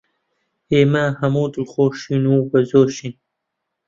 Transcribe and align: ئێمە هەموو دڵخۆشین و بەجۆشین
ئێمە 0.73 1.05
هەموو 1.19 1.51
دڵخۆشین 1.53 2.23
و 2.33 2.35
بەجۆشین 2.51 3.13